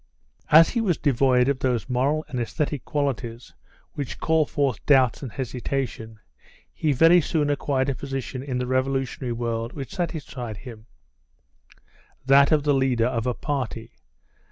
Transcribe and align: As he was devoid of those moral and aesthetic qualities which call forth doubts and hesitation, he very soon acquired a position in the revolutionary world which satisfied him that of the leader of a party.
As 0.49 0.69
he 0.69 0.81
was 0.81 0.97
devoid 0.97 1.47
of 1.47 1.59
those 1.59 1.87
moral 1.87 2.25
and 2.27 2.39
aesthetic 2.39 2.83
qualities 2.85 3.53
which 3.93 4.19
call 4.19 4.47
forth 4.47 4.83
doubts 4.87 5.21
and 5.21 5.31
hesitation, 5.31 6.19
he 6.73 6.91
very 6.91 7.21
soon 7.21 7.51
acquired 7.51 7.87
a 7.89 7.93
position 7.93 8.41
in 8.41 8.57
the 8.57 8.65
revolutionary 8.65 9.31
world 9.33 9.73
which 9.73 9.93
satisfied 9.93 10.57
him 10.57 10.87
that 12.25 12.51
of 12.51 12.63
the 12.63 12.73
leader 12.73 13.05
of 13.05 13.27
a 13.27 13.35
party. 13.35 13.91